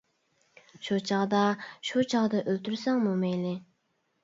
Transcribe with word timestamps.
شۇ 0.87 0.97
چاغدا. 1.09 1.43
شۇ 1.91 2.05
چاغدا 2.15 2.43
ئۆلتۈرسەڭمۇ 2.47 3.15
مەيلى. 3.23 3.57